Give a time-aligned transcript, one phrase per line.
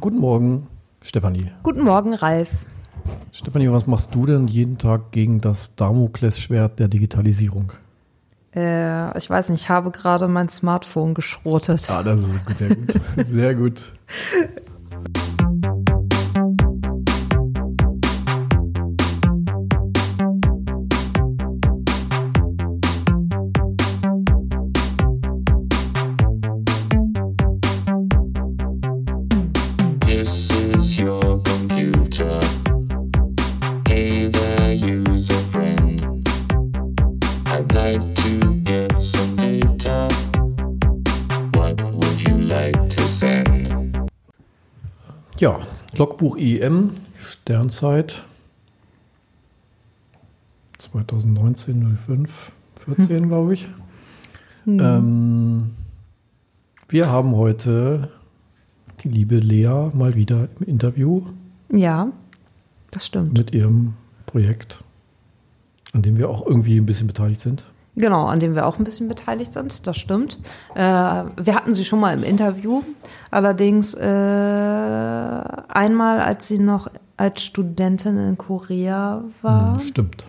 [0.00, 0.68] Guten Morgen,
[1.02, 1.50] Stefanie.
[1.64, 2.66] Guten Morgen, Ralf.
[3.32, 7.72] Stefanie, was machst du denn jeden Tag gegen das Damoklesschwert der Digitalisierung?
[8.54, 11.90] Äh, ich weiß nicht, ich habe gerade mein Smartphone geschrotet.
[11.90, 13.00] Ah, das ist gut, sehr gut.
[13.26, 13.92] Sehr gut.
[46.38, 48.24] IEM, Sternzeit
[50.78, 52.52] 2019 05
[52.96, 53.68] 14, glaube ich.
[54.66, 55.70] Ähm,
[56.88, 58.10] wir haben heute
[59.02, 61.22] die liebe Lea mal wieder im Interview
[61.70, 62.08] Ja,
[62.90, 63.36] das stimmt.
[63.36, 63.94] mit ihrem
[64.26, 64.82] Projekt,
[65.92, 67.64] an dem wir auch irgendwie ein bisschen beteiligt sind.
[67.98, 70.38] Genau, an dem wir auch ein bisschen beteiligt sind, das stimmt.
[70.74, 72.82] Äh, wir hatten sie schon mal im Interview,
[73.30, 79.76] allerdings äh, einmal, als sie noch als Studentin in Korea war.
[79.76, 80.24] Hm, stimmt.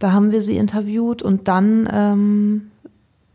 [0.00, 2.70] Da haben wir sie interviewt und dann ähm,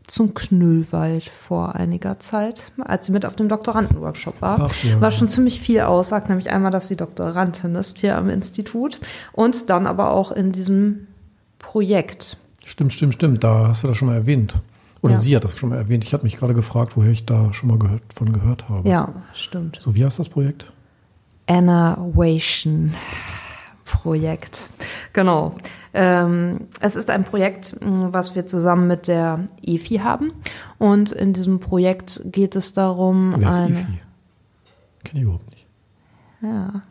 [0.06, 4.68] zum Knüllwald vor einiger Zeit, als sie mit auf dem Doktorandenworkshop war.
[4.68, 5.00] Ach ja.
[5.00, 9.00] War schon ziemlich viel aus, sagt nämlich einmal, dass sie Doktorandin ist hier am Institut
[9.32, 11.06] und dann aber auch in diesem
[11.58, 12.36] Projekt.
[12.68, 13.42] Stimmt, stimmt, stimmt.
[13.44, 14.54] Da hast du das schon mal erwähnt.
[15.00, 15.20] Oder Ja.
[15.20, 16.04] sie hat das schon mal erwähnt.
[16.04, 18.86] Ich hatte mich gerade gefragt, woher ich da schon mal gehört, von gehört habe.
[18.86, 19.78] Ja, stimmt.
[19.82, 20.70] So, wie heißt das Projekt?
[21.46, 22.92] Annawation
[23.86, 24.68] Projekt.
[25.14, 25.54] Genau.
[25.94, 30.32] Ähm, es ist ein Projekt, mh, was wir zusammen mit der EFI haben.
[30.76, 33.84] Und in diesem Projekt geht es darum, Wer ist Efi?
[35.04, 35.66] Kenne ich überhaupt nicht.
[36.42, 36.82] Ja.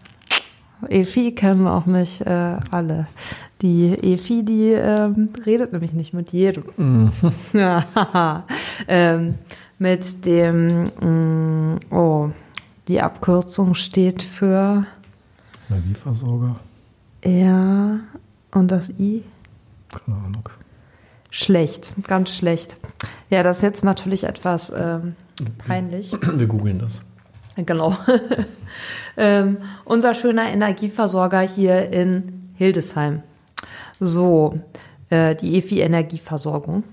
[0.89, 3.07] EFI kennen auch nicht äh, alle.
[3.61, 7.11] Die EFI, die ähm, redet nämlich nicht mit jedem.
[7.53, 8.43] Haha.
[8.87, 9.35] ähm,
[9.79, 12.29] mit dem, mh, oh,
[12.87, 14.85] die Abkürzung steht für
[15.69, 16.55] Energieversorger?
[17.25, 17.99] ja
[18.51, 19.23] und das I.
[19.89, 20.49] Keine Ahnung.
[21.29, 22.77] Schlecht, ganz schlecht.
[23.29, 25.15] Ja, das ist jetzt natürlich etwas ähm,
[25.65, 26.11] peinlich.
[26.11, 26.91] Wir googeln das.
[27.65, 27.95] Genau.
[29.17, 33.23] ähm, unser schöner Energieversorger hier in Hildesheim.
[33.99, 34.59] So,
[35.09, 36.83] äh, die EFI Energieversorgung.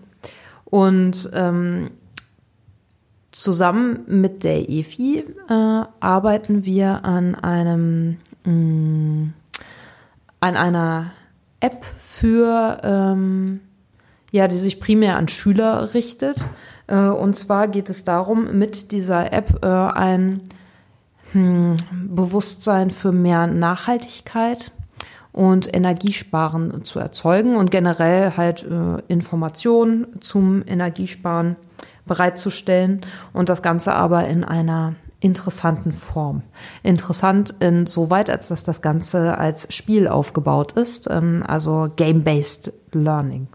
[0.64, 1.90] Und ähm,
[3.30, 9.32] zusammen mit der EFI äh, arbeiten wir an einem mh,
[10.40, 11.12] an einer
[11.60, 13.60] App für ähm,
[14.30, 16.48] ja, die sich primär an Schüler richtet.
[16.88, 20.42] Äh, und zwar geht es darum, mit dieser App äh, ein
[21.34, 21.76] hm,
[22.08, 24.72] Bewusstsein für mehr Nachhaltigkeit
[25.32, 31.56] und Energiesparen zu erzeugen und generell halt äh, Informationen zum Energiesparen
[32.06, 33.00] bereitzustellen
[33.32, 36.42] und das Ganze aber in einer interessanten Form.
[36.82, 43.48] Interessant insoweit, als dass das Ganze als Spiel aufgebaut ist, ähm, also Game-Based Learning.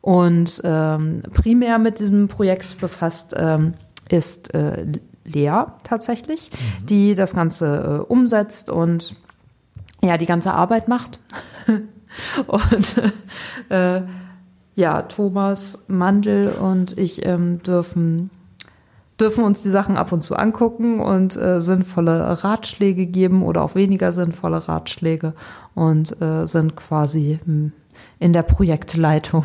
[0.00, 3.74] Und ähm, primär mit diesem Projekt befasst ähm,
[4.08, 4.86] ist äh,
[5.24, 6.50] Lea tatsächlich,
[6.82, 9.16] die das Ganze äh, umsetzt und
[10.02, 11.18] ja die ganze Arbeit macht.
[12.46, 12.94] und
[13.70, 14.02] äh,
[14.76, 18.30] ja, Thomas Mandel und ich ähm, dürfen
[19.20, 23.74] dürfen uns die Sachen ab und zu angucken und äh, sinnvolle Ratschläge geben oder auch
[23.74, 25.34] weniger sinnvolle Ratschläge
[25.74, 27.70] und äh, sind quasi mh,
[28.18, 29.44] in der Projektleitung.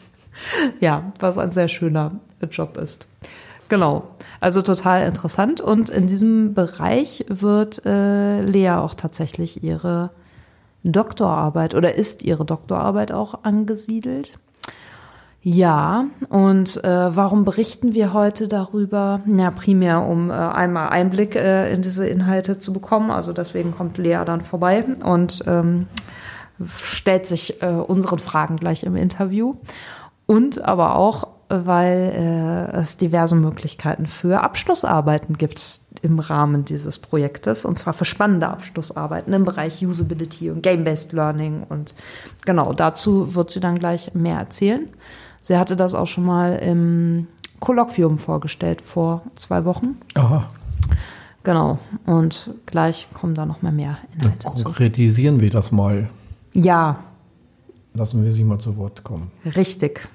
[0.80, 2.12] ja, was ein sehr schöner
[2.50, 3.06] Job ist.
[3.68, 10.10] Genau, also total interessant und in diesem Bereich wird äh, Lea auch tatsächlich ihre
[10.82, 14.38] Doktorarbeit oder ist ihre Doktorarbeit auch angesiedelt.
[15.42, 19.20] Ja, und äh, warum berichten wir heute darüber?
[19.26, 23.10] Ja, primär, um äh, einmal Einblick äh, in diese Inhalte zu bekommen.
[23.10, 25.86] Also deswegen kommt Lea dann vorbei und ähm,
[26.66, 29.54] stellt sich äh, unseren Fragen gleich im Interview.
[30.26, 37.64] Und aber auch, weil äh, es diverse Möglichkeiten für Abschlussarbeiten gibt im Rahmen dieses Projektes.
[37.64, 41.64] Und zwar für spannende Abschlussarbeiten im Bereich Usability und Game-Based Learning.
[41.68, 41.94] Und
[42.46, 44.88] genau, dazu wird sie dann gleich mehr erzählen.
[45.42, 47.26] Sie hatte das auch schon mal im
[47.58, 49.96] Kolloquium vorgestellt vor zwei Wochen.
[50.14, 50.48] Aha.
[51.42, 51.78] Genau.
[52.06, 54.64] Und gleich kommen da noch mal mehr Dann Inhalte zu.
[54.64, 56.08] konkretisieren wir das mal.
[56.52, 57.00] Ja,
[57.92, 59.32] Lassen wir sie mal zu Wort kommen.
[59.56, 60.08] richtig.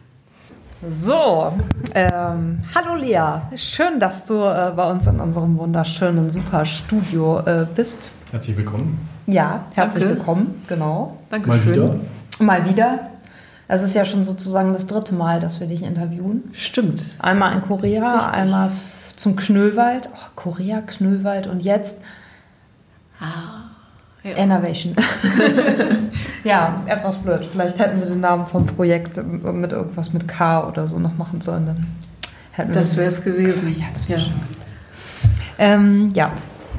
[0.88, 1.54] So,
[1.94, 3.58] ähm, hallo Lea.
[3.58, 8.12] Schön, dass du äh, bei uns in unserem wunderschönen super Studio äh, bist.
[8.32, 9.08] Herzlich willkommen.
[9.26, 10.20] Ja, herzlich Danke.
[10.20, 10.62] willkommen.
[10.68, 11.18] Genau.
[11.30, 11.66] Dankeschön.
[11.66, 12.00] Mal wieder.
[12.40, 13.00] Mal wieder.
[13.68, 16.44] Es ist ja schon sozusagen das dritte Mal, dass wir dich interviewen.
[16.52, 17.04] Stimmt.
[17.20, 18.34] Einmal in Korea, Richtig.
[18.34, 18.72] einmal
[19.16, 20.10] zum Knöllwald.
[20.14, 22.00] Oh, Korea, Knöllwald und jetzt
[24.26, 24.32] Ja.
[24.38, 24.96] Innovation.
[26.44, 27.46] ja, etwas blöd.
[27.46, 31.42] Vielleicht hätten wir den Namen vom Projekt mit irgendwas mit K oder so noch machen
[31.42, 31.68] sollen.
[31.68, 31.88] Dann
[32.52, 33.72] hätten Das wäre es gewesen.
[33.78, 34.18] Ja, das Ja.
[34.18, 34.26] wär
[35.60, 36.32] Ähm, ja,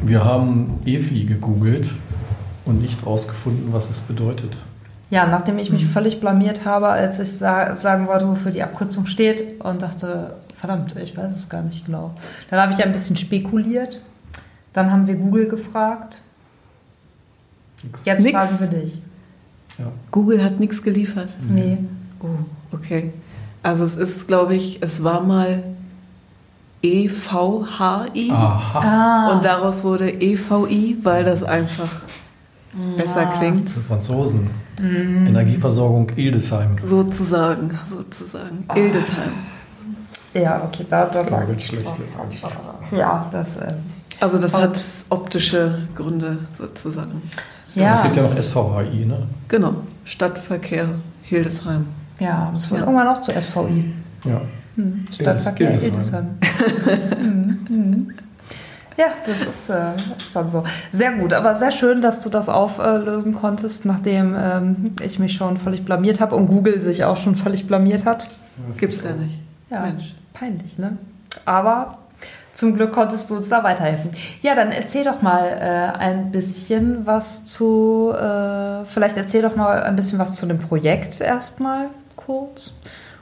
[0.02, 1.88] Wir haben EFI gegoogelt
[2.64, 4.56] und nicht rausgefunden, was es bedeutet.
[5.10, 9.06] Ja, nachdem ich mich völlig blamiert habe, als ich sa sagen wollte, wofür die Abkürzung
[9.06, 12.10] steht und dachte, verdammt, ich weiß es gar nicht genau.
[12.50, 14.02] Dann habe ich ein bisschen spekuliert.
[14.72, 16.22] Dann haben wir Google gefragt.
[18.04, 18.32] Jetzt Nix.
[18.38, 19.02] fragen wir dich.
[19.78, 19.86] Ja.
[20.10, 21.36] Google hat nichts geliefert.
[21.48, 21.78] Nee.
[22.20, 22.26] Oh,
[22.72, 23.12] okay.
[23.62, 25.62] Also es ist, glaube ich, es war mal
[26.82, 28.80] E EVHI Aha.
[28.80, 31.90] Ah, und daraus wurde EVI, weil das einfach
[32.96, 33.36] besser Ah.
[33.38, 33.68] klingt.
[33.70, 34.50] Für Franzosen.
[34.78, 36.76] Energieversorgung Ildesheim.
[36.84, 38.66] Sozusagen, sozusagen.
[38.74, 39.32] Ildesheim.
[40.34, 41.66] ja, okay, da, da Ja, sag wird ich.
[41.66, 41.88] schlecht.
[42.92, 43.56] Ja, das.
[43.56, 43.72] Äh,
[44.20, 44.78] Also das hat
[45.10, 47.22] optische Gründe sozusagen.
[47.76, 49.22] Ja, Es gibt ja noch SVHI, ne?
[49.48, 49.74] Genau.
[50.04, 50.88] Stadtverkehr
[51.22, 51.86] Hildesheim.
[52.18, 52.86] ja, das wird Ja.
[52.86, 53.92] irgendwann auch zu SVI.
[54.24, 54.40] Ja.
[54.76, 56.36] Hm, Stadtverkehr Hildesheim.
[56.42, 57.18] Hildesheim.
[57.18, 58.08] Hm, hm.
[58.98, 60.64] Ja, das ist, äh, ist dann so.
[60.90, 65.58] Sehr gut, aber sehr schön, dass du das auflösen konntest, nachdem ähm, ich mich schon
[65.58, 68.26] völlig blamiert habe und Google sich auch schon völlig blamiert hat.
[68.78, 69.38] Gibt's ja nicht.
[69.70, 70.14] Ja, Mensch.
[70.32, 70.96] peinlich, ne?
[71.44, 71.98] Aber
[72.56, 74.10] zum Glück konntest du uns da weiterhelfen.
[74.40, 79.82] Ja, dann erzähl doch mal äh, ein bisschen was zu, äh, vielleicht erzähl doch mal
[79.82, 82.72] ein bisschen was zu dem Projekt erstmal kurz.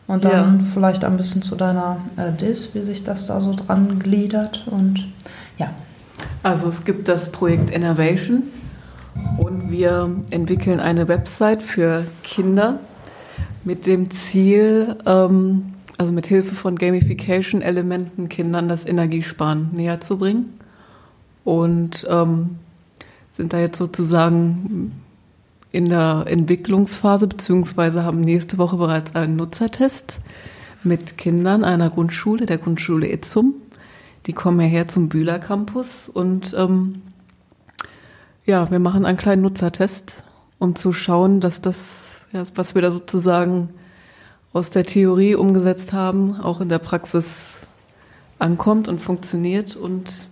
[0.07, 0.65] Und dann Ja.
[0.73, 4.67] vielleicht ein bisschen zu deiner äh, Dis, wie sich das da so dran gliedert.
[4.71, 5.05] Und
[5.59, 5.71] ja,
[6.45, 8.45] Also es gibt das Projekt Innovation
[9.39, 12.79] und wir entwickeln eine Website für Kinder
[13.65, 20.59] mit dem Ziel, ähm, also mit Hilfe von Gamification-Elementen Kindern das Energiesparen näher zu bringen
[21.45, 22.57] und ähm,
[23.31, 24.93] sind da jetzt sozusagen
[25.71, 30.21] in der Entwicklungsphase beziehungsweise haben nächste Woche bereits einen Nutzertest
[30.85, 33.55] mit Kindern einer Grundschule, der Grundschule Itzum.
[34.27, 37.03] Die kommen hierher zum Bühler Campus und ähm,
[38.47, 40.23] ja, wir machen einen kleinen Nutzertest,
[40.59, 43.71] um zu schauen, dass das, ja, was wir da sozusagen
[44.55, 47.59] aus der Theorie umgesetzt haben, auch in der Praxis
[48.39, 49.77] ankommt und funktioniert.
[49.77, 50.29] Und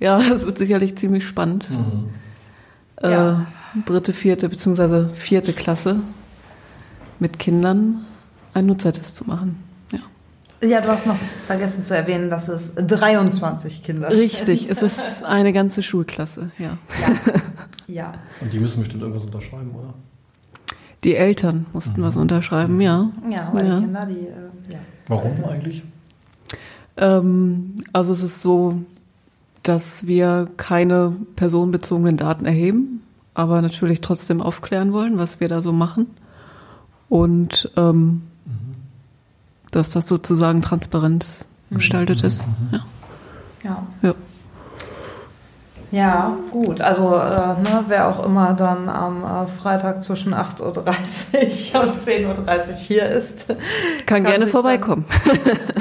[0.00, 1.68] ja, das wird sicherlich ziemlich spannend.
[1.70, 2.08] Mhm.
[3.02, 3.46] Ja.
[3.76, 5.96] Äh, dritte, vierte beziehungsweise vierte Klasse
[7.18, 8.06] mit Kindern
[8.54, 9.62] einen Nutzertest zu machen.
[9.90, 10.68] Ja.
[10.68, 11.16] ja, du hast noch
[11.46, 14.20] vergessen zu erwähnen, dass es 23 Kinder sind.
[14.20, 16.78] Richtig, es ist eine ganze Schulklasse, ja.
[17.88, 18.14] Ja.
[18.40, 19.94] Und die müssen bestimmt irgendwas unterschreiben, oder?
[21.04, 23.10] Die Eltern mussten was unterschreiben, ja.
[23.30, 23.76] Ja, weil Ja.
[23.76, 24.78] die Kinder, die, äh, ja.
[25.06, 25.82] Warum eigentlich?
[26.96, 28.80] Ähm, also es ist so,
[29.62, 33.02] dass wir keine personenbezogenen Daten erheben,
[33.34, 36.06] aber natürlich trotzdem aufklären wollen, was wir da so machen.
[37.08, 38.22] Und ähm,
[39.70, 42.40] dass das sozusagen transparent gestaltet ist.
[42.72, 42.84] Ja.
[43.64, 43.86] Ja.
[44.02, 44.14] Ja.
[45.94, 46.80] Ja, gut.
[46.80, 50.62] Also, äh, ne, wer auch immer dann am äh, Freitag zwischen 8.30
[51.76, 53.46] Uhr und 10.30 Uhr hier ist,
[54.06, 55.04] Kann, gerne sich vorbeikommen.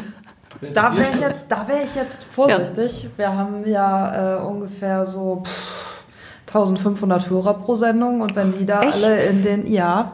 [0.73, 3.09] da wäre ich, jetzt- da ich jetzt vorsichtig.
[3.17, 6.03] Wir haben ja äh, ungefähr so pff,
[6.47, 9.03] 1500 Hörer pro Sendung und wenn die da Echt?
[9.03, 10.11] alle in den, ja,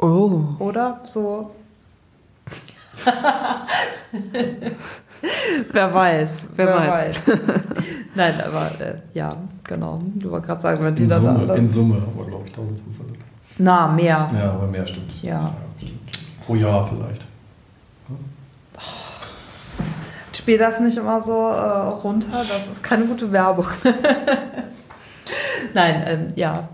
[0.00, 1.00] Oh, oder?
[1.06, 1.50] So.
[5.72, 7.22] wer weiß, Wer weiß.
[8.18, 10.02] Nein, aber äh, ja, genau.
[10.16, 11.54] Du wolltest gerade sagen, wenn die In da Summe, da.
[11.54, 13.16] in Summe aber, glaube ich, 1500.
[13.58, 14.28] Na, mehr.
[14.36, 15.22] Ja, aber mehr stimmt.
[15.22, 15.54] Ja.
[15.76, 16.00] stimmt.
[16.44, 17.28] Pro Jahr vielleicht.
[20.32, 21.60] Spiel das nicht immer so äh,
[22.02, 23.66] runter, das ist keine gute Werbung.
[25.74, 26.68] Nein, ähm, ja.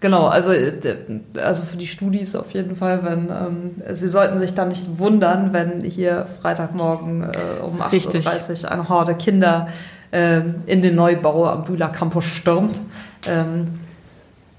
[0.00, 0.72] Genau, also, äh,
[1.40, 5.52] also für die Studis auf jeden Fall, wenn ähm, sie sollten sich dann nicht wundern,
[5.52, 8.64] wenn hier Freitagmorgen äh, um 8.30 Richtig.
[8.64, 9.68] Uhr eine Horde Kinder
[10.66, 12.80] in den Neubau am Bühler Campus stürmt.
[13.26, 13.66] Ähm,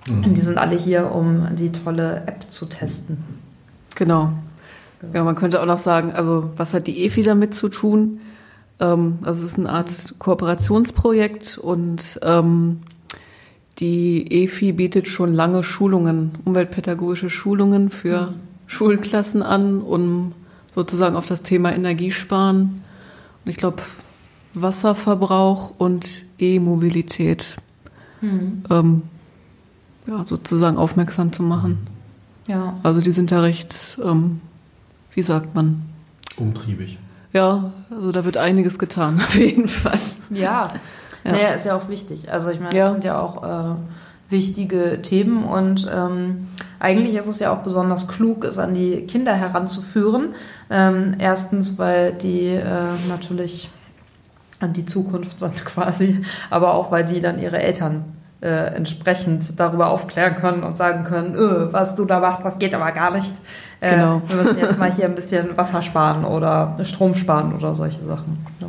[0.08, 0.24] Mhm.
[0.24, 3.18] und die sind alle hier, um die tolle App zu testen.
[3.96, 4.32] genau.
[5.12, 8.22] Genau, man könnte auch noch sagen, also was hat die EFI damit zu tun?
[8.80, 12.80] Ähm, also es ist eine Art Kooperationsprojekt und ähm,
[13.78, 18.34] die EFI bietet schon lange Schulungen, umweltpädagogische Schulungen für
[18.68, 20.32] Schulklassen an, um
[20.74, 22.82] sozusagen auf das Thema Energiesparen
[23.44, 23.84] und ich glaube
[24.56, 27.56] Wasserverbrauch und E-Mobilität
[28.22, 29.04] ähm,
[30.08, 31.88] ja, sozusagen aufmerksam zu machen.
[32.48, 32.76] Ja.
[32.84, 34.42] Also die sind da recht, ähm,
[35.14, 35.84] wie sagt man,
[36.38, 36.98] Umtriebig.
[37.34, 40.00] ja, also da wird einiges getan, auf jeden Fall.
[40.30, 40.74] Ja.
[41.24, 41.32] Ja.
[41.32, 42.32] Naja, ist ja auch wichtig.
[42.32, 42.84] Also ich meine, Ja.
[42.86, 43.76] das sind ja auch äh,
[44.30, 46.48] wichtige Themen und ähm,
[46.80, 50.30] eigentlich ist es ja auch besonders klug, es an die Kinder heranzuführen.
[50.70, 52.64] Ähm, erstens, weil die äh,
[53.10, 53.70] natürlich
[54.60, 58.06] an die Zukunft sind quasi, aber auch weil die dann ihre Eltern
[58.42, 62.74] äh, entsprechend darüber aufklären können und sagen können, öh, was du da machst, das geht
[62.74, 63.34] aber gar nicht.
[63.82, 64.22] Äh, Genau.
[64.28, 68.46] Wir müssen jetzt mal hier ein bisschen Wasser sparen oder Strom sparen oder solche Sachen.
[68.60, 68.68] Ja.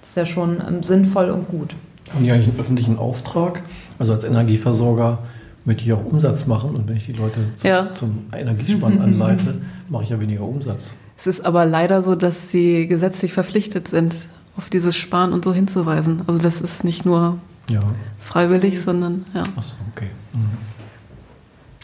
[0.00, 1.74] Das ist ja schon ähm, sinnvoll und gut.
[2.12, 3.62] Haben die eigentlich einen öffentlichen Auftrag?
[3.98, 5.18] Also als Energieversorger
[5.64, 7.92] möchte ich auch Umsatz machen und wenn ich die Leute zum, Ja.
[7.92, 9.54] zum Energiesparen anleite,
[9.88, 10.92] mache ich ja weniger Umsatz.
[11.16, 14.14] Es ist aber leider so, dass sie gesetzlich verpflichtet sind,
[14.56, 16.22] auf dieses Sparen und so hinzuweisen.
[16.26, 17.38] Also das ist nicht nur
[17.70, 17.82] Ja,
[18.18, 20.10] freiwillig, sondern ja, achso, okay.
[20.32, 20.48] Mhm.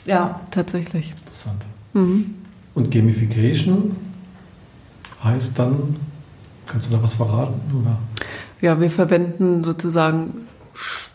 [0.04, 1.10] Ja, tatsächlich.
[1.10, 1.62] Interessant.
[1.92, 2.34] Mhm.
[2.74, 3.96] Und Gamification
[5.22, 5.96] heißt dann,
[6.66, 7.60] kannst du da was verraten?
[7.80, 7.98] Oder?
[8.60, 10.46] Ja, wir verwenden sozusagen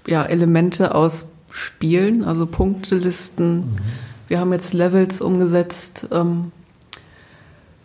[0.08, 3.66] ja, Elemente aus Spielen, also Punktelisten.
[4.28, 6.52] Wir haben jetzt Levels umgesetzt, ähm,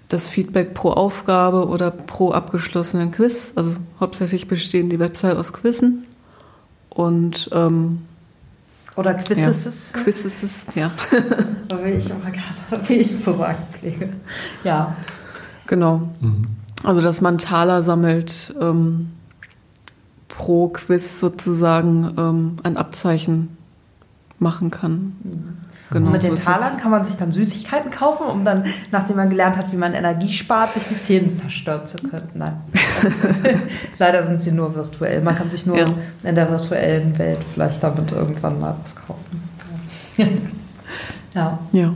[0.08, 3.52] das Feedback pro Aufgabe oder pro abgeschlossenen Quiz.
[3.54, 6.04] Also hauptsächlich bestehen die Website aus Quizzen
[6.88, 8.02] und ähm,
[8.96, 10.90] oder ja, Quizzes, Quizzes ist, ja,
[11.68, 14.08] da will ich immer gerne, wie ich zu sagen pflege.
[14.64, 14.96] Ja,
[15.68, 16.10] genau.
[16.20, 16.46] Mhm.
[16.82, 19.10] Also dass man Taler sammelt ähm,
[20.26, 23.56] pro Quiz sozusagen ähm, ein Abzeichen
[24.40, 25.16] machen kann.
[25.90, 26.45] Genau, und mit den so es.
[26.45, 29.95] Talern kann man sich dann Süßigkeiten kaufen, um dann, nachdem man gelernt hat, wie man
[29.95, 32.28] Energie spart, sich die Zähne zerstören zu können.
[32.35, 32.57] Nein.
[33.99, 35.23] Leider sind sie nur virtuell.
[35.23, 35.87] Man kann sich nur Ja.
[36.25, 39.42] in der virtuellen Welt vielleicht damit irgendwann mal was kaufen.
[41.35, 41.59] Ja.
[41.73, 41.95] Ja.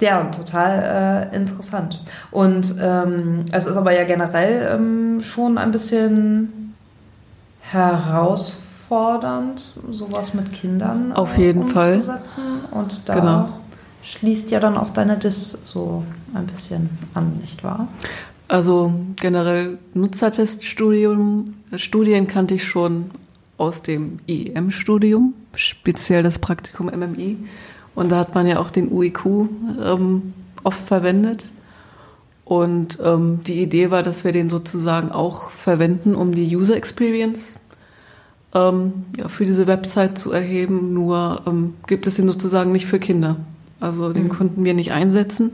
[0.00, 2.02] Ja, total äh, interessant.
[2.30, 6.74] Und ähm, es ist aber ja generell ähm, schon ein bisschen
[7.60, 8.69] herausfordernd,
[9.90, 11.96] sowas mit Kindern Auf äh, jeden Fall.
[11.96, 12.42] umzusetzen.
[12.70, 13.48] Und da Genau.
[14.02, 16.02] schließt ja dann auch deine Dis so
[16.34, 17.88] ein bisschen an, nicht wahr?
[18.48, 23.06] Also generell Nutzerteststudium, äh, Studien kannte ich schon
[23.58, 27.36] aus dem IEM-Studium, speziell das Praktikum MMI.
[27.94, 29.26] Und da hat man ja auch den UIQ
[29.84, 30.32] ähm,
[30.64, 31.52] oft verwendet.
[32.44, 37.59] Und ähm, die Idee war, dass wir den sozusagen auch verwenden, um die User Experience
[38.54, 40.92] ähm, ja, für diese Website zu erheben.
[40.94, 43.36] Nur ähm, gibt es ihn sozusagen nicht für Kinder.
[43.80, 45.52] Also den konnten wir nicht einsetzen.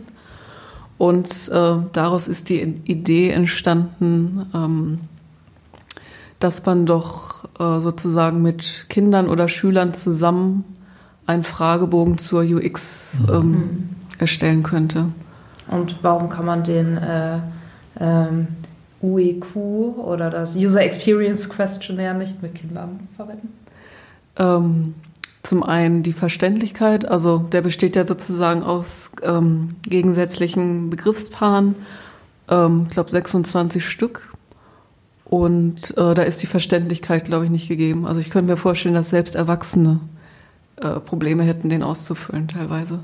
[0.98, 4.98] Und äh, daraus ist die Idee entstanden, ähm,
[6.38, 10.64] dass man doch äh, sozusagen mit Kindern oder Schülern zusammen
[11.26, 15.08] einen Fragebogen zur UX ähm, erstellen könnte.
[15.68, 17.40] Und warum kann man den äh,
[17.98, 18.48] ähm,
[19.06, 19.56] UEQ
[19.98, 23.48] oder das User Experience Questionnaire nicht mit Kindern verwenden?
[24.36, 24.94] Ähm,
[25.42, 31.74] zum einen die Verständlichkeit, also der besteht ja sozusagen aus ähm, gegensätzlichen Begriffspaaren,
[32.48, 34.32] ähm, ich glaube 26 Stück.
[35.24, 38.06] Und äh, da ist die Verständlichkeit, glaube ich, nicht gegeben.
[38.06, 40.00] Also ich könnte mir vorstellen, dass selbst Erwachsene
[40.76, 43.00] äh, Probleme hätten, den auszufüllen teilweise.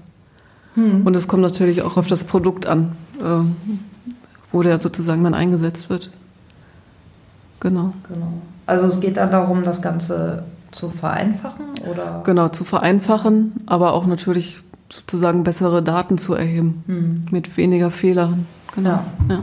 [0.74, 3.42] Und es kommt natürlich auch auf das Produkt an, äh,
[4.52, 6.10] wo der sozusagen dann eingesetzt wird.
[7.60, 7.92] Genau.
[8.08, 8.32] Genau.
[8.66, 12.22] Also es geht dann darum, das Ganze zu vereinfachen oder?
[12.24, 14.58] Genau, zu vereinfachen, aber auch natürlich
[14.90, 17.22] sozusagen bessere Daten zu erheben Hm.
[17.30, 18.46] mit weniger Fehlern.
[18.74, 18.90] Genau.
[18.90, 19.04] Ja.
[19.28, 19.42] Ja.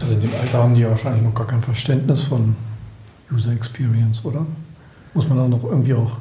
[0.00, 2.56] Also in dem Alter haben die ja wahrscheinlich noch gar kein Verständnis von
[3.32, 4.44] User Experience, oder?
[5.14, 6.18] Muss man da noch irgendwie auch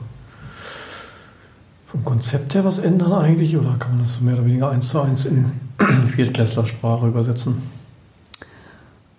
[1.87, 3.57] vom Konzept her was ändern eigentlich?
[3.57, 5.45] Oder kann man das mehr oder weniger eins zu eins in
[6.07, 7.55] Viertklässlersprache übersetzen?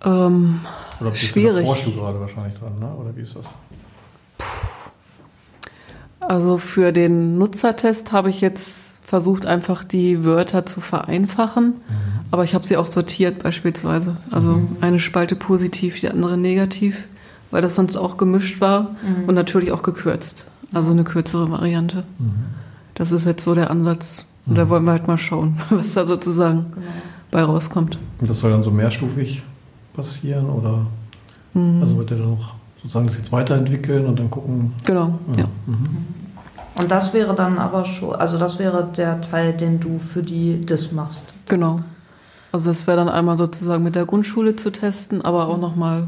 [0.05, 0.61] Ähm,
[1.01, 1.55] Oder bist Schwierig.
[1.55, 2.93] Du, da forschst du gerade wahrscheinlich dran, ne?
[2.95, 3.45] oder wie ist das?
[6.19, 11.75] also für den Nutzertest habe ich jetzt versucht, einfach die Wörter zu vereinfachen,
[12.31, 14.17] aber ich habe sie auch sortiert beispielsweise.
[14.31, 17.07] Also eine Spalte positiv, die andere negativ,
[17.51, 18.95] weil das sonst auch gemischt war
[19.27, 20.45] und natürlich auch gekürzt.
[20.73, 22.03] Also eine kürzere Variante.
[22.95, 24.25] Das ist jetzt so der Ansatz.
[24.47, 26.73] Und da wollen wir halt mal schauen, was da sozusagen
[27.31, 27.99] bei rauskommt.
[28.19, 29.43] Und das soll dann so mehrstufig
[29.95, 30.85] passieren oder
[31.53, 34.73] also wird er dann noch sozusagen das jetzt weiterentwickeln und dann gucken?
[34.85, 35.45] Genau, ja.
[36.77, 40.59] Und das wäre dann aber schon, also das wäre der Teil, den du für die
[40.59, 41.33] DIS machst.
[41.47, 41.79] Genau.
[42.51, 46.07] Also das wäre dann einmal sozusagen mit der Grundschule zu testen, aber auch nochmal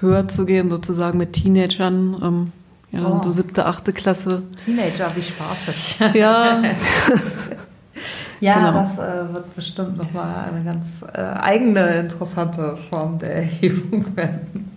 [0.00, 2.52] höher zu gehen, sozusagen mit Teenagern, ähm,
[2.90, 3.20] ja, Oh.
[3.22, 4.42] so siebte, achte Klasse.
[4.64, 6.00] Teenager, wie spaßig.
[6.14, 6.62] Ja,
[8.40, 8.72] Ja, Genau.
[8.72, 14.70] das äh, wird bestimmt nochmal eine ganz äh, eigene, interessante Form der Erhebung werden.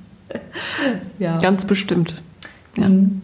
[1.19, 1.37] ja.
[1.37, 2.21] ganz bestimmt.
[2.75, 2.89] Ja.
[2.89, 3.21] Mhm.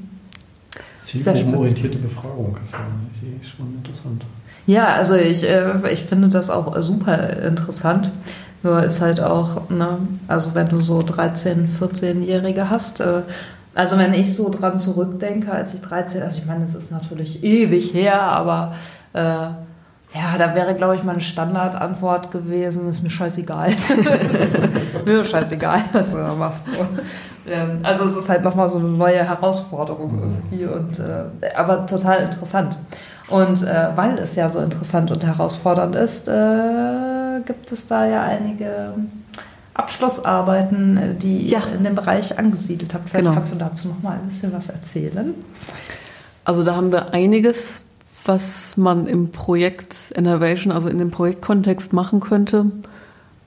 [0.99, 4.23] Zielgruppenorientierte Befragung ist ja eh schon interessant.
[4.67, 8.09] Ja, also ich, äh, ich finde das auch super interessant.
[8.61, 13.21] Nur ist halt auch, ne, also wenn du so 13-, 14-Jährige hast, äh,
[13.73, 17.43] also wenn ich so dran zurückdenke, als ich 13, also ich meine, es ist natürlich
[17.43, 18.75] ewig her, aber
[19.13, 19.47] äh,
[20.13, 23.73] ja, da wäre, glaube ich, meine Standardantwort gewesen, ist mir scheißegal.
[24.33, 24.57] ist
[25.05, 26.65] mir scheißegal, was du da machst.
[26.67, 26.85] So.
[27.51, 30.19] Ähm, also es ist halt nochmal so eine neue Herausforderung
[30.51, 31.25] irgendwie, und, äh,
[31.55, 32.75] aber total interessant.
[33.29, 38.23] Und äh, weil es ja so interessant und herausfordernd ist, äh, gibt es da ja
[38.23, 38.95] einige
[39.75, 41.59] Abschlussarbeiten, äh, die Ja.
[41.59, 43.09] ihr in dem Bereich angesiedelt habt.
[43.09, 43.35] Vielleicht Genau.
[43.35, 45.33] kannst du dazu noch mal ein bisschen was erzählen.
[46.43, 47.81] Also da haben wir einiges,
[48.25, 52.71] was man im Projekt Innovation, also in dem Projektkontext machen könnte.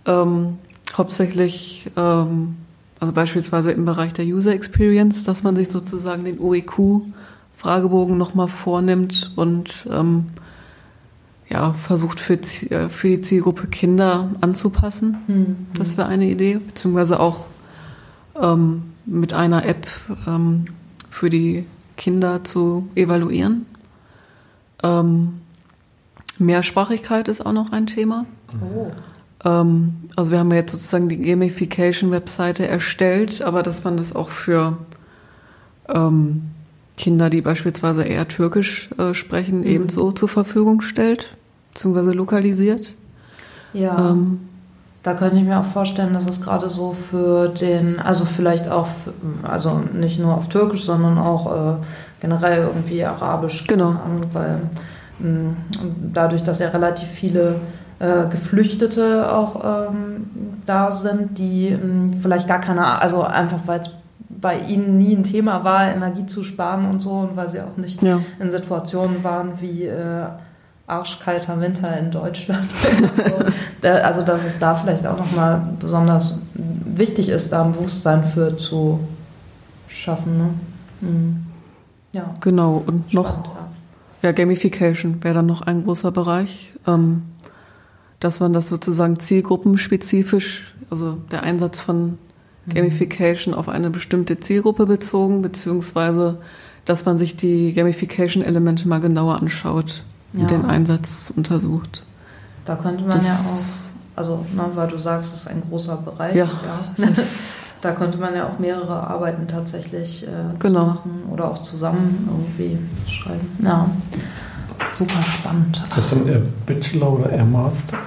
[0.06, 0.58] Ähm,
[0.96, 2.56] hauptsächlich, ähm,
[3.00, 9.32] also beispielsweise im Bereich der User Experience, dass man sich sozusagen den OEQ-Fragebogen nochmal vornimmt
[9.36, 10.26] und ähm,
[11.48, 15.16] ja, versucht für, äh, für die Zielgruppe Kinder anzupassen.
[15.76, 17.46] Das wäre eine Idee, beziehungsweise auch
[18.40, 19.86] ähm, mit einer App
[20.26, 20.66] ähm,
[21.10, 23.66] für die Kinder zu evaluieren.
[24.82, 25.40] Ähm,
[26.38, 28.26] Mehrsprachigkeit ist auch noch ein Thema.
[28.60, 28.90] Oh.
[29.44, 34.30] Ähm, also wir haben ja jetzt sozusagen die Gamification-Webseite erstellt, aber dass man das auch
[34.30, 34.78] für
[35.88, 36.50] ähm,
[36.96, 41.36] Kinder, die beispielsweise eher Türkisch äh, sprechen, ebenso zur Verfügung stellt,
[41.72, 42.94] beziehungsweise lokalisiert.
[43.72, 44.10] Ja.
[44.10, 44.40] Ähm,
[45.02, 48.86] Da könnte ich mir auch vorstellen, dass es gerade so für den, also vielleicht auch,
[48.86, 49.12] für-
[49.48, 51.74] also nicht nur auf Türkisch, sondern auch äh,
[52.20, 53.66] generell irgendwie Arabisch.
[53.66, 53.96] Genau.
[54.32, 54.60] Weil
[55.18, 55.54] mh,
[56.12, 57.56] dadurch, dass ja relativ viele
[57.98, 60.26] äh, Geflüchtete auch ähm,
[60.66, 63.90] da sind, die mh, vielleicht gar keine, also einfach weil es
[64.28, 67.76] bei ihnen nie ein Thema war, Energie zu sparen und so und weil sie auch
[67.76, 68.18] nicht ja.
[68.40, 70.26] in Situationen waren wie äh,
[70.86, 72.68] arschkalter Winter in Deutschland.
[73.14, 73.88] so.
[73.88, 79.00] Also dass es da vielleicht auch nochmal besonders wichtig ist, da ein Bewusstsein für zu
[79.88, 80.38] schaffen.
[80.38, 80.48] Ne?
[81.00, 81.46] Mhm.
[82.14, 82.82] Ja, Genau.
[82.86, 83.48] Und noch spannend,
[84.22, 87.22] Ja, Gamification wäre dann noch ein großer Bereich, ähm,
[88.20, 92.18] dass man das sozusagen zielgruppenspezifisch, also der Einsatz von
[92.68, 96.38] Gamification auf eine bestimmte Zielgruppe bezogen, beziehungsweise
[96.84, 100.40] dass man sich die Gamification-Elemente mal genauer anschaut Ja.
[100.42, 102.02] und den Einsatz untersucht.
[102.64, 105.96] Da könnte man Das- ja auch, also ne, weil du sagst, es ist ein großer
[105.96, 106.34] Bereich.
[106.36, 106.48] Ja,
[106.96, 110.86] das- Da könnte man ja auch mehrere Arbeiten tatsächlich äh, Genau.
[110.86, 112.78] machen oder auch zusammen irgendwie
[113.10, 113.48] schreiben.
[113.60, 113.90] Ja,
[114.92, 115.82] super spannend.
[115.82, 117.98] Ist das dann eher Bachelor oder eher Master?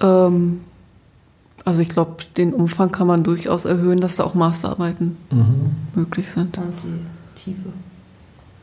[0.00, 0.62] Ähm,
[1.64, 5.76] also ich glaube, den Umfang kann man durchaus erhöhen, dass da auch Masterarbeiten Mhm.
[5.94, 6.58] möglich sind.
[6.58, 7.68] Und die Tiefe.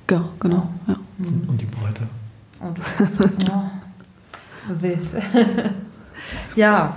[0.09, 0.67] Ja, genau.
[0.87, 0.95] Ja.
[1.27, 2.07] Und, und die Breite.
[2.59, 3.71] Und ja,
[4.79, 5.09] wild.
[6.55, 6.95] ja,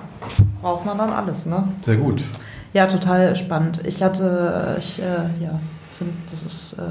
[0.61, 1.69] braucht man dann alles, ne?
[1.83, 2.23] Sehr gut.
[2.73, 3.83] Ja, total spannend.
[3.87, 5.61] Ich hatte, ich äh, ja,
[5.97, 6.83] finde, das ist äh,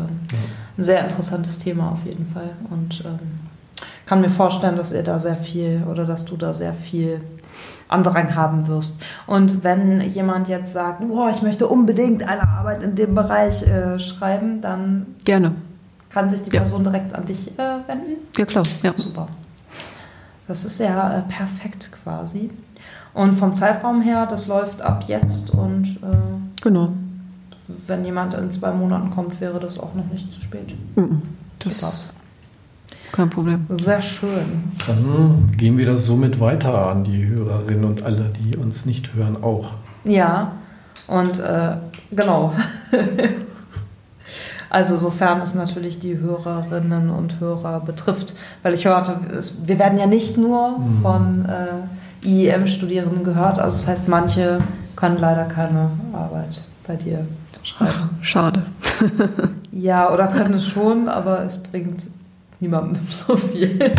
[0.77, 2.51] ein sehr interessantes Thema auf jeden Fall.
[2.69, 3.19] Und ähm,
[4.05, 7.21] kann mir vorstellen, dass ihr da sehr viel oder dass du da sehr viel
[7.87, 9.01] Andrang haben wirst.
[9.27, 13.99] Und wenn jemand jetzt sagt, boah, ich möchte unbedingt eine Arbeit in dem Bereich äh,
[13.99, 15.53] schreiben, dann Gerne.
[16.13, 16.61] Kann sich die Ja.
[16.61, 18.17] Person direkt an dich äh, wenden.
[18.37, 18.63] Ja, klar.
[18.83, 18.93] Ja.
[18.97, 19.27] Super.
[20.47, 22.49] Das ist ja äh, perfekt quasi.
[23.13, 26.89] Und vom Zeitraum her, das läuft ab jetzt und äh, Genau.
[27.87, 30.73] wenn jemand in zwei Monaten kommt, wäre das auch noch nicht zu spät.
[30.95, 31.21] Mhm.
[31.59, 31.93] Das Super.
[31.93, 32.09] ist
[33.11, 33.65] kein Problem.
[33.69, 34.71] Sehr schön.
[34.87, 39.37] Dann gehen wir das somit weiter an die Hörerinnen und alle, die uns nicht hören,
[39.43, 39.73] auch.
[40.03, 40.53] Ja,
[41.07, 41.75] und äh,
[42.11, 42.53] genau.
[44.73, 48.33] also sofern es natürlich die Hörerinnen und Hörer betrifft.
[48.63, 51.01] Weil ich hörte, es, wir werden ja nicht nur Mhm.
[51.01, 53.59] von äh, IEM-Studierenden gehört.
[53.59, 54.59] Also das heißt, manche
[54.95, 57.25] können leider keine Arbeit bei dir
[57.63, 58.09] schreiben.
[58.21, 58.63] Schade.
[59.75, 62.03] Ja, oder können es schon, aber es bringt
[62.59, 63.91] niemandem so viel.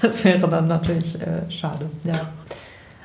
[0.00, 2.14] Das wäre dann natürlich äh, schade, ja.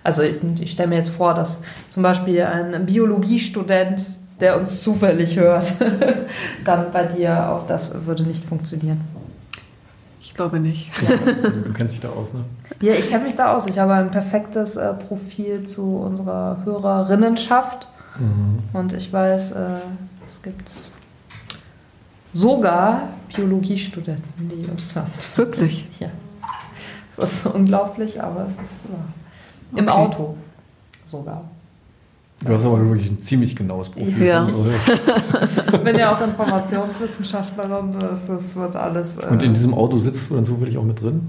[0.03, 4.03] Also ich, ich stelle mir jetzt vor, dass zum Beispiel ein Biologiestudent,
[4.41, 5.73] der uns zufällig hört,
[6.65, 9.01] dann bei dir auch das würde nicht funktionieren.
[10.19, 10.91] Ich glaube nicht.
[11.65, 12.43] Du kennst dich da aus, ne?
[12.81, 13.67] Ja, ich kenne mich da aus.
[13.67, 17.87] Ich habe ein perfektes äh, Profil zu unserer Hörerinnenschaft.
[18.73, 19.65] Und ich weiß, äh,
[20.25, 20.71] es gibt
[22.33, 25.07] sogar Biologiestudenten, die uns hören.
[25.35, 25.87] Wirklich.
[25.99, 26.09] Ja.
[27.09, 29.05] Es ist unglaublich, aber es ist wahr.
[29.75, 29.97] Im Okay.
[29.97, 30.37] Auto
[31.05, 31.43] sogar.
[32.43, 34.23] Du hast aber wirklich ein ziemlich genaues Profil.
[34.25, 34.47] Ja.
[34.47, 37.95] Ich bin ja auch Informationswissenschaftlerin.
[37.99, 39.17] Das, das wird alles.
[39.17, 41.21] Äh, Und in diesem Auto sitzt du dann zufällig auch mit drin?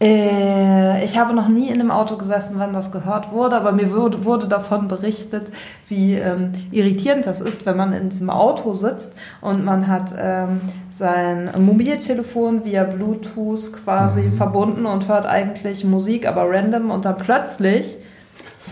[0.00, 3.92] Äh, ich habe noch nie in einem Auto gesessen, wenn das gehört wurde, aber mir
[3.92, 5.52] wurde, wurde davon berichtet,
[5.88, 10.60] wie ähm, irritierend das ist, wenn man in diesem Auto sitzt und man hat ähm,
[10.90, 17.96] sein Mobiltelefon via Bluetooth quasi verbunden und hört eigentlich Musik, aber random und dann plötzlich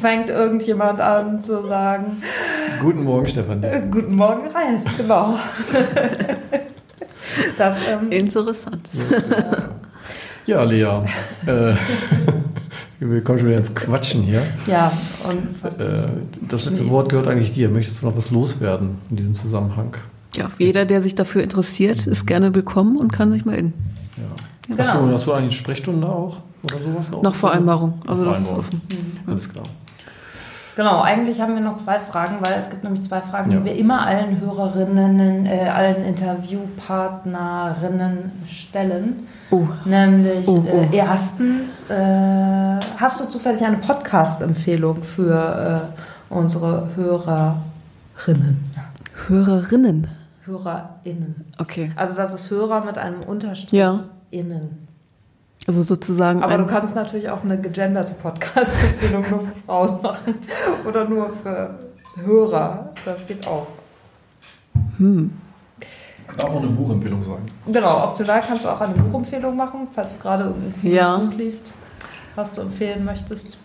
[0.02, 2.22] fängt irgendjemand an zu sagen,
[2.80, 3.62] Guten Morgen, Stefan.
[3.62, 5.36] äh, guten Morgen Ralf, genau.
[7.56, 8.88] das, ähm, Interessant.
[10.46, 10.82] Ja, Lea.
[11.46, 11.74] Äh,
[13.00, 14.42] wir kommen schon wieder ins Quatschen hier.
[14.66, 14.92] ja,
[15.28, 15.94] und fast Äh,
[16.48, 17.68] das letzte Wort gehört eigentlich dir.
[17.68, 19.96] Möchtest du noch was loswerden in diesem Zusammenhang?
[20.34, 23.72] Ja, jeder, der sich dafür interessiert, ist gerne willkommen und kann sich melden.
[24.16, 24.76] Ja.
[24.76, 24.82] Genau.
[24.88, 26.38] Hast, du, hast du eigentlich Sprechstunde auch?
[26.64, 27.22] Oder sowas noch?
[27.22, 28.00] Nach Vereinbarung.
[28.06, 28.80] Also Nach das ist Vereinbarung.
[28.80, 29.22] offen.
[29.28, 29.64] Alles klar.
[30.74, 33.58] Genau, eigentlich haben wir noch zwei Fragen, weil es gibt nämlich zwei Fragen, Ja.
[33.58, 39.26] die wir immer allen Hörerinnen, äh, allen Interviewpartnerinnen stellen.
[39.50, 40.86] Oh, Nämlich Oh, oh.
[40.92, 45.90] Äh, erstens, äh, hast du zufällig eine Podcast-Empfehlung für
[46.30, 48.64] äh, unsere Hörerinnen?
[49.28, 50.08] Hörerinnen.
[50.46, 51.44] HörerInnen.
[51.58, 51.92] Okay.
[51.96, 54.00] Also das ist Hörer mit einem Unterstrich Ja.
[54.30, 54.88] innen.
[55.66, 60.34] Also sozusagen Aber du kannst natürlich auch eine gegenderte Podcast-Empfehlung nur für Frauen machen
[60.88, 61.78] oder nur für
[62.24, 62.90] Hörer.
[63.04, 63.66] Das geht auch.
[64.98, 65.30] Kann
[66.42, 67.42] auch eine Buchempfehlung sein.
[67.66, 71.16] Genau, optional kannst du auch eine Buchempfehlung machen, falls du gerade irgendein Ja.
[71.18, 71.72] Buch liest,
[72.34, 73.58] was du empfehlen möchtest.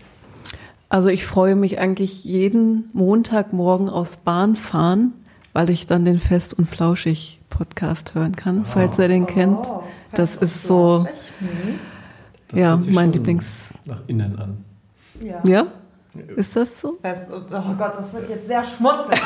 [0.89, 5.13] Also ich freue mich eigentlich jeden Montagmorgen aus Bahn fahren,
[5.53, 9.65] weil ich dann den Fest und Flauschig Podcast hören kann, falls ihr den kennt.
[9.65, 11.05] Oh, Das ist so-.
[11.07, 11.27] Das
[12.53, 13.69] ja, hört sich mein schon Lieblings.
[13.85, 14.63] Nach innen an.
[15.21, 15.41] Ja.
[15.45, 15.67] Ja?
[16.35, 16.97] Ist das so?
[17.01, 19.19] Fest und, oh Gott, das wird jetzt sehr schmutzig.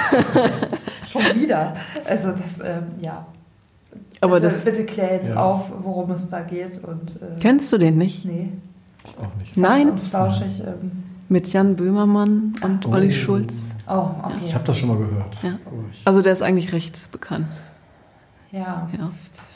[1.08, 1.74] Schon wieder.
[2.06, 3.26] Also das, ähm, ja.
[4.20, 5.38] Aber bitte, das bitte klär jetzt Ja.
[5.38, 6.84] auf, worum es da geht.
[6.84, 8.26] Und, äh, kennst du den nicht?
[8.26, 8.52] Nee.
[9.06, 9.54] Ich auch nicht.
[9.54, 9.90] Fest Nein.
[9.92, 10.62] und flauschig.
[10.66, 12.92] Ähm, Mit Jan Böhmermann und Oh.
[12.92, 13.54] Olli Schulz.
[13.88, 14.34] oh, okay.
[14.46, 15.38] Ich habe das schon mal gehört.
[15.44, 15.60] Ja.
[16.06, 17.48] Also der ist eigentlich recht bekannt.
[18.52, 19.12] Ja, Ja.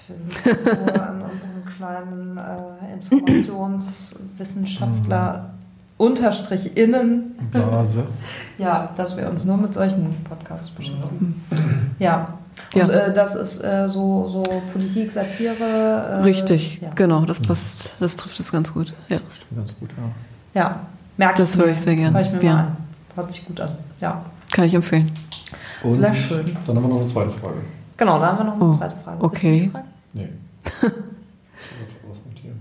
[0.07, 0.31] Wir sind
[0.63, 5.49] so an unserem kleinen äh, Informationswissenschaftler
[5.97, 8.05] unterstrich innen, Blase.
[8.57, 11.41] ja, dass wir uns nur mit solchen Podcasts beschäftigen.
[11.99, 12.33] Ja,
[12.73, 12.87] und Ja.
[12.89, 14.41] äh, das ist äh, so, so
[14.73, 15.53] Politik, Satire.
[15.63, 16.89] Äh, Richtig, ja.
[16.95, 18.93] genau, das passt, das trifft es ganz gut.
[19.07, 19.17] Ja.
[19.33, 19.89] Stimmt ganz gut,
[20.53, 20.61] ja.
[20.61, 20.79] Ja,
[21.17, 22.13] merke Das höre ich sehr gern.
[22.13, 22.53] Hör ich mir Ja.
[22.53, 22.77] mal an.
[23.15, 23.69] Hört sich gut an.
[24.01, 25.09] Ja, Kann ich empfehlen.
[25.83, 26.43] Und Sehr schön.
[26.67, 27.55] Dann haben wir noch eine zweite Frage.
[27.97, 29.23] genau, da haben wir noch eine Oh, zweite Frage.
[29.23, 29.71] okay.
[30.15, 30.29] Nee.
[30.63, 30.95] Ich wollte
[32.09, 32.59] was notieren.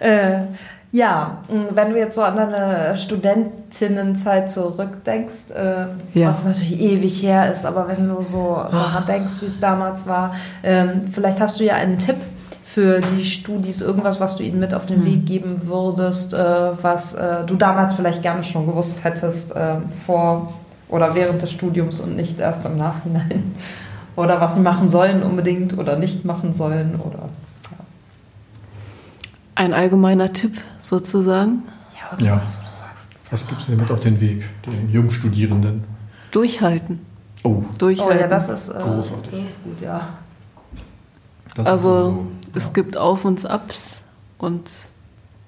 [0.00, 0.46] Äh,
[0.90, 5.86] ja, wenn du jetzt so an deine Studentinnenzeit zurückdenkst, äh,
[6.18, 6.30] Ja.
[6.30, 10.34] was natürlich ewig her ist, aber wenn du so daran denkst, wie es damals war,
[10.62, 12.16] ähm, vielleicht hast du ja einen Tipp
[12.64, 15.06] für die Studis, irgendwas, was du ihnen mit auf den Hm.
[15.06, 16.38] Weg geben würdest, äh,
[16.82, 20.52] was äh, du damals vielleicht gerne schon gewusst hättest äh, vor
[20.88, 23.54] oder während des Studiums und nicht erst im Nachhinein.
[24.16, 27.28] Oder was sie machen sollen unbedingt oder nicht machen sollen oder
[29.54, 31.62] Ein allgemeiner Tipp sozusagen.
[32.20, 32.34] ja, Ja.
[32.36, 32.46] wo du
[32.76, 35.84] sagst, Was gibst du dir mit auf den Weg, den Jungstudierenden?
[36.30, 37.00] Durchhalten.
[37.44, 38.16] Oh, Durchhalten.
[38.18, 39.30] Oh ja, das ist, äh, Großartig.
[39.32, 40.08] das ist gut, ja.
[41.54, 42.70] das also es ja.
[42.72, 44.00] gibt Auf und Abs
[44.38, 44.68] und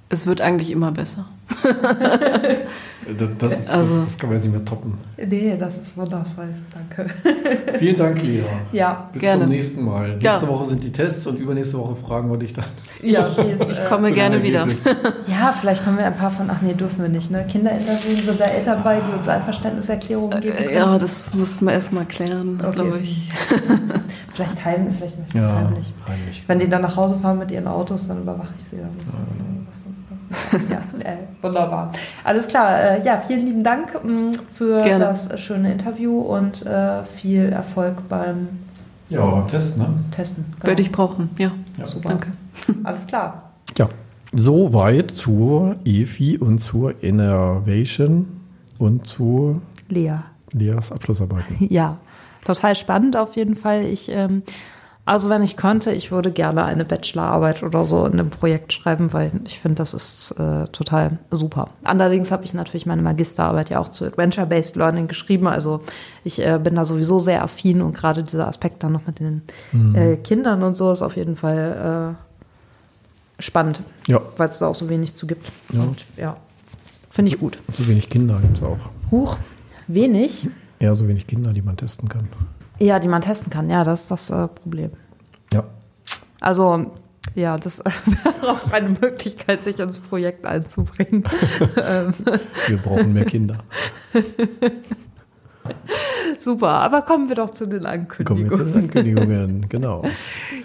[0.08, 1.26] es wird eigentlich immer besser.
[3.18, 4.96] Das, das, Also- das, kann man jetzt nicht mehr toppen.
[5.18, 6.48] Nee, das ist wundervoll.
[6.72, 7.12] Danke.
[7.78, 8.42] Vielen Dank, Lea.
[8.72, 9.42] Ja, Bis Gerne.
[9.42, 10.16] zum nächsten Mal.
[10.20, 10.30] Ja.
[10.30, 12.64] Nächste Woche sind die Tests und übernächste Woche fragen wir dich dann.
[13.02, 14.66] ja please, Ich äh, komme gerne wieder.
[15.26, 17.46] Ja, vielleicht kommen wir ein paar von, ach nee, dürfen wir nicht, ne?
[17.46, 20.68] Kinderinterviewen sind da Eltern bei, die uns Einverständniserklärungen geben können.
[20.70, 22.72] Äh, Ja, das mussten wir erstmal klären, Okay.
[22.72, 23.28] glaube ich.
[24.32, 25.92] Vielleicht heimlich, vielleicht möchten sie es Ja, heimlich.
[26.08, 26.44] heimlich.
[26.46, 28.88] Wenn die dann nach Hause fahren mit ihren Autos, dann überwache ich sie dann.
[29.06, 29.18] Ja,
[31.04, 31.92] äh, wunderbar.
[32.22, 32.80] Alles klar.
[32.80, 35.04] Äh, ja, vielen lieben Dank mh, für Gerne.
[35.04, 38.48] das schöne Interview und äh, viel Erfolg beim
[39.08, 39.88] Ja, aber beim Test, ne?
[40.10, 40.44] Testen.
[40.54, 40.66] Genau.
[40.66, 41.52] Werde ich brauchen, ja.
[41.78, 41.86] Ja.
[41.86, 42.08] Super.
[42.10, 42.32] Danke.
[42.84, 43.52] Alles klar.
[43.76, 43.88] Ja,
[44.32, 48.40] soweit zur EFI und zur Innovation
[48.78, 50.18] und zu Lea.
[50.52, 51.56] Leas Abschlussarbeiten.
[51.70, 51.96] Ja,
[52.44, 53.84] total spannend auf jeden Fall.
[53.84, 54.42] Ich ähm,
[55.06, 59.12] Also wenn ich könnte, ich würde gerne eine Bachelorarbeit oder so in einem Projekt schreiben,
[59.12, 61.68] weil ich finde, das ist äh, total super.
[61.82, 65.46] Allerdings habe ich natürlich meine Magisterarbeit ja auch zu Adventure-Based Learning geschrieben.
[65.46, 65.82] Also
[66.24, 69.42] ich äh, bin da sowieso sehr affin und gerade dieser Aspekt dann noch mit den
[69.94, 72.16] äh, Kindern und so ist auf jeden Fall
[73.38, 75.52] äh, spannend, Ja, weil es da auch so wenig zu gibt.
[75.70, 75.80] Ja.
[75.82, 76.36] Und ja,
[77.10, 77.58] finde ich gut.
[77.76, 78.78] so wenig Kinder gibt es auch.
[79.10, 79.36] Huch,
[79.86, 80.48] wenig.
[80.80, 82.26] Ja, so wenig Kinder, die man testen kann.
[82.84, 83.70] Ja, die man testen kann.
[83.70, 84.90] Ja, das ist das äh, Problem.
[85.52, 85.64] Ja,
[86.40, 86.92] Also,
[87.34, 91.24] ja, das wäre auch eine Möglichkeit, sich ins Projekt einzubringen.
[91.82, 92.12] ähm,
[92.66, 93.58] wir brauchen mehr Kinder.
[96.38, 98.72] super, aber kommen wir doch zu den Kommen wir zu Ankündigungen.
[98.72, 100.04] den Ankündigungen, genau.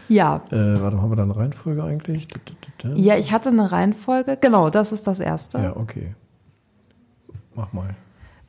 [0.10, 0.42] Ja.
[0.52, 2.28] Äh, warte, haben wir da eine Reihenfolge eigentlich?
[2.96, 4.38] ja, ich hatte eine Reihenfolge.
[4.42, 5.60] Genau, das ist das erste.
[5.60, 6.16] Ja, okay.
[7.56, 7.96] Mach mal.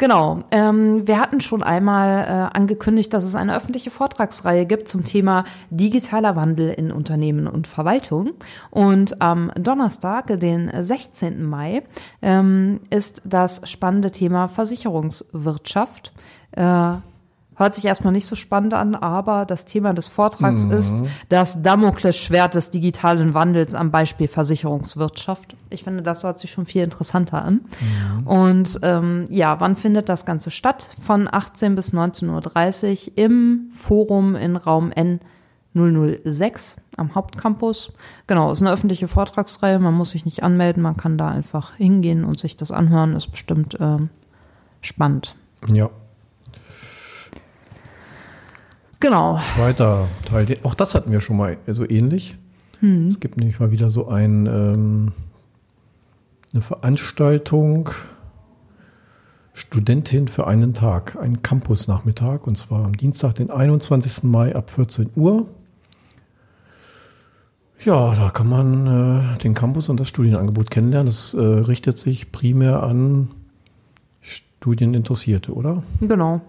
[0.01, 0.45] Genau.
[0.51, 5.45] Ähm, wir hatten schon einmal äh, angekündigt, dass es eine öffentliche Vortragsreihe gibt zum Thema
[5.69, 8.31] digitaler Wandel in Unternehmen und Verwaltung.
[8.71, 11.45] Und am Donnerstag, den 16.
[11.45, 11.83] Mai,
[12.23, 16.15] ähm, ist das spannende Thema Versicherungswirtschaft.
[16.53, 16.95] Äh,
[17.61, 22.55] Hört sich erstmal nicht so spannend an, aber das Thema des Vortrags ist das Damoklesschwert
[22.55, 25.57] des digitalen Wandels am Beispiel Versicherungswirtschaft.
[25.69, 27.61] Ich finde, das hört sich schon viel interessanter an.
[28.25, 30.89] Und ähm, ja, wann findet das Ganze statt?
[31.03, 35.21] Von 18 bis 19.30 Uhr im Forum in Raum N
[35.75, 37.93] 006 am Hauptcampus.
[38.27, 39.79] Genau, ist eine öffentliche Vortragsreihe.
[39.79, 43.15] Man muss sich nicht anmelden, man kann da einfach hingehen und sich das anhören.
[43.15, 44.09] Ist bestimmt ähm,
[44.81, 45.37] spannend.
[45.71, 45.91] Ja,
[49.01, 49.41] Genau.
[49.57, 50.59] zweiter Teil.
[50.63, 52.37] Auch das hatten wir schon mal so ähnlich.
[52.83, 55.13] Es gibt nämlich mal wieder so ein, ähm,
[56.53, 57.91] eine Veranstaltung
[59.53, 64.23] Studentin für einen Tag, ein Campusnachmittag, und zwar am Dienstag, den 21.
[64.23, 65.47] Mai ab 14 Uhr.
[67.85, 71.07] Ja, da kann man äh, den Campus und das Studienangebot kennenlernen.
[71.07, 73.31] Das äh, richtet sich primär an
[74.23, 75.83] Studieninteressierte, oder?
[76.01, 76.41] Genau.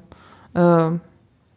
[0.54, 0.92] Äh,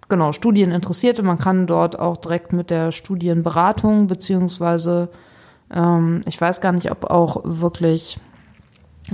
[0.09, 1.23] genau, Studieninteressierte.
[1.23, 5.09] Man kann dort auch direkt mit der Studienberatung, beziehungsweise
[5.73, 8.19] ähm, ich weiß gar nicht, ob auch wirklich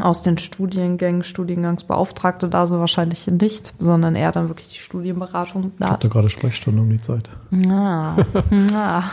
[0.00, 5.80] aus den Studiengängen Studiengangsbeauftragte da sind, wahrscheinlich nicht, sondern eher dann wirklich die Studienberatung Ich
[5.80, 6.12] da hatte ist.
[6.12, 7.28] gerade Sprechstunde um die Zeit.
[7.50, 8.16] Ja,
[8.70, 9.04] ja.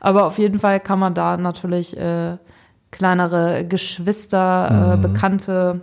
[0.00, 2.38] Aber auf jeden Fall kann man da natürlich äh,
[2.90, 5.82] kleinere Geschwister, äh, Bekannte,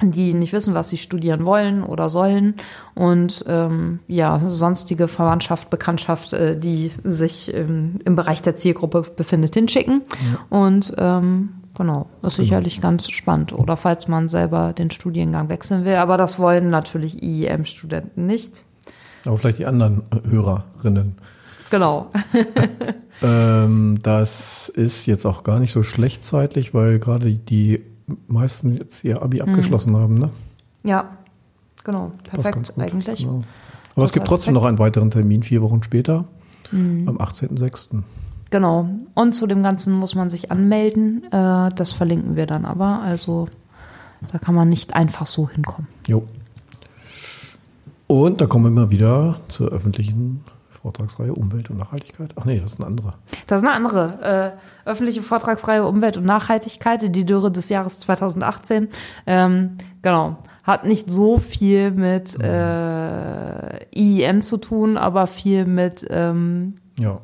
[0.00, 2.54] die nicht wissen, was sie studieren wollen oder sollen
[2.94, 9.54] und ähm, ja, sonstige Verwandtschaft, Bekanntschaft, äh, die sich ähm, im Bereich der Zielgruppe befindet,
[9.54, 10.02] hinschicken.
[10.50, 13.52] Und ähm, genau, ist sicherlich ganz spannend.
[13.52, 18.62] Oder falls man selber den Studiengang wechseln will, aber das wollen natürlich IEM-Studenten nicht.
[19.24, 21.16] Aber vielleicht die anderen Hörerinnen.
[21.70, 22.10] Genau.
[23.20, 27.82] Ähm, das ist jetzt auch gar nicht so schlecht zeitlich, weil gerade die
[28.26, 30.14] meisten jetzt ihr Abi abgeschlossen haben.
[30.14, 30.30] Ne?
[30.84, 31.16] Ja,
[31.84, 32.12] genau.
[32.24, 33.20] Perfekt eigentlich.
[33.20, 33.42] Genau.
[33.94, 36.24] Aber es gibt trotzdem noch einen weiteren Termin, vier Wochen später,
[36.72, 38.02] am 18.06.
[38.50, 38.88] Genau.
[39.14, 41.24] Und zu dem Ganzen muss man sich anmelden.
[41.30, 43.00] Äh, das verlinken wir dann aber.
[43.02, 43.48] Also
[44.32, 45.88] da kann man nicht einfach so hinkommen.
[46.06, 46.24] Jo.
[48.06, 50.42] Und da kommen wir mal wieder zur öffentlichen
[50.82, 52.32] Vortragsreihe Umwelt und Nachhaltigkeit.
[52.36, 53.10] Ach nee, das ist eine andere.
[53.46, 58.88] Das ist eine andere äh, öffentliche Vortragsreihe Umwelt und Nachhaltigkeit, die Dürre des Jahres 2018.
[59.26, 60.36] Ähm, genau.
[60.62, 67.20] Hat nicht so viel mit äh, IEM zu tun, aber viel mit ähm, Ja,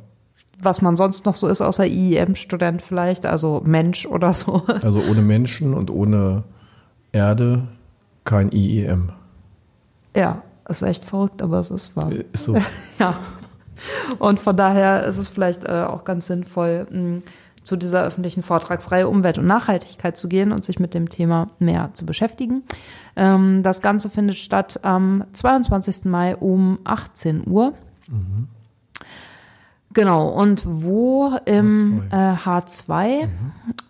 [0.64, 4.62] was man sonst noch so ist, außer IEM-Student vielleicht, also Mensch oder so.
[4.82, 6.44] also ohne Menschen und ohne
[7.12, 7.68] Erde
[8.24, 9.10] kein IEM.
[10.16, 12.10] Ja, ist echt verrückt, aber es ist wahr.
[12.10, 12.56] Äh, Ist so.
[12.98, 13.14] Ja.
[14.18, 17.22] Und von daher ist es vielleicht äh, auch ganz sinnvoll, mh,
[17.64, 21.90] zu dieser öffentlichen Vortragsreihe Umwelt und Nachhaltigkeit zu gehen und sich mit dem Thema mehr
[21.94, 22.62] zu beschäftigen.
[23.16, 26.04] Ähm, das Ganze findet statt am 22.
[26.04, 27.72] Mai um 18 Uhr.
[29.94, 33.28] Genau, und wo im äh, H2.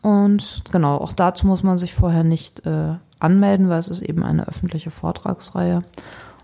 [0.03, 4.23] Und genau, auch dazu muss man sich vorher nicht äh, anmelden, weil es ist eben
[4.23, 5.83] eine öffentliche Vortragsreihe.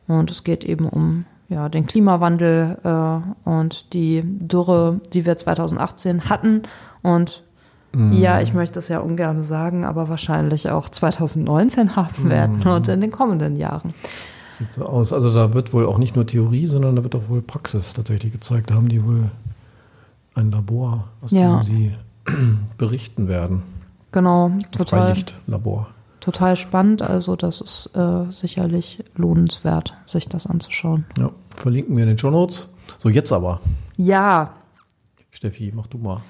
[0.09, 6.31] Und es geht eben um ja, den Klimawandel äh, und die Dürre, die wir 2018
[6.31, 6.63] hatten.
[7.03, 7.43] Und
[8.13, 13.01] ja, ich möchte es ja ungern sagen, aber wahrscheinlich auch 2019 haben werden und in
[13.01, 13.93] den kommenden Jahren.
[14.57, 15.13] Sieht so aus.
[15.13, 18.31] Also da wird wohl auch nicht nur Theorie, sondern da wird auch wohl Praxis tatsächlich
[18.31, 18.71] gezeigt.
[18.71, 19.33] Da haben die wohl
[20.37, 21.63] ein Labor, aus Ja.
[21.63, 21.95] dem sie
[22.79, 23.65] berichten werden.
[24.13, 25.07] Genau, total.
[25.07, 25.89] Freilichtlabor.
[26.21, 27.03] Total spannend.
[27.03, 31.07] Also das ist äh, sicherlich lohnenswert, sich das anzuschauen.
[31.19, 32.69] Ja, verlinken wir in den Show Notes.
[32.99, 33.61] So, jetzt aber.
[33.97, 34.55] Ja,
[35.31, 36.23] Steffi, mach du mal.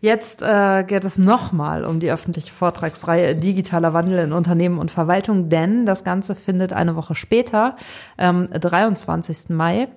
[0.00, 5.50] Jetzt äh, geht es nochmal um die öffentliche Vortragsreihe Digitaler Wandel in Unternehmen und Verwaltung,
[5.50, 7.76] denn das Ganze findet eine Woche später,
[8.16, 9.50] ähm, 23.
[9.50, 9.88] Mai,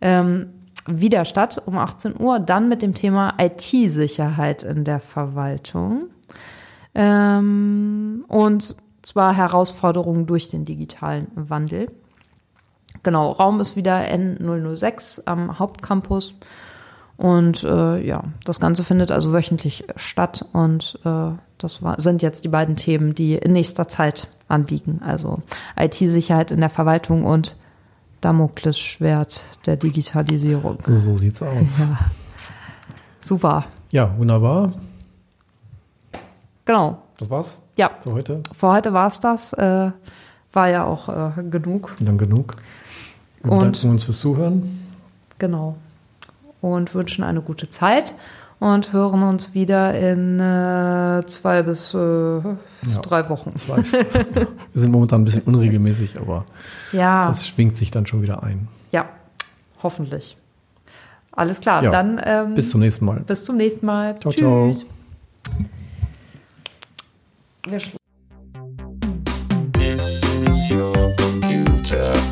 [0.00, 0.46] ähm,
[0.86, 6.08] wieder statt um 18 Uhr, dann mit dem Thema IT-Sicherheit in der Verwaltung.
[6.94, 11.90] Ähm, und zwar Herausforderungen durch den digitalen Wandel.
[13.02, 16.34] Genau, Raum ist wieder N006 am Hauptcampus.
[17.16, 22.46] Und äh, ja, das Ganze findet also wöchentlich statt und äh, das war, sind jetzt
[22.46, 25.02] die beiden Themen, die in nächster Zeit anliegen.
[25.02, 25.42] Also
[25.78, 27.56] IT-Sicherheit in der Verwaltung und
[28.22, 30.78] Damoklesschwert der Digitalisierung.
[30.86, 31.56] So sieht's aus.
[31.78, 31.98] Ja.
[33.20, 33.66] Super.
[33.92, 34.72] Ja, wunderbar.
[36.70, 36.98] Genau.
[37.18, 38.42] Das war's Ja, für heute.
[38.56, 39.52] für heute war's das.
[39.54, 39.90] Äh,
[40.52, 41.96] war ja auch äh, genug.
[41.98, 42.54] Dann genug.
[43.42, 44.78] Wir Und- bedanken uns fürs Zuhören.
[45.40, 45.76] Genau.
[46.60, 48.14] Und wünschen eine gute Zeit
[48.60, 52.40] und hören uns wieder in äh, zwei bis äh,
[53.02, 53.50] drei Wochen.
[53.54, 53.98] Das weißt du.
[54.72, 56.44] Wir sind momentan ein bisschen unregelmäßig, aber
[56.92, 58.68] Ja, das schwingt sich dann schon wieder ein.
[58.92, 59.06] ja,
[59.82, 60.36] hoffentlich.
[61.32, 61.90] Alles klar, Ja.
[61.90, 63.20] dann ähm, Bis zum nächsten Mal.
[63.20, 64.20] bis zum nächsten Mal.
[64.20, 64.70] Ciao, ciao.
[67.62, 67.94] This
[70.24, 72.29] is your computer.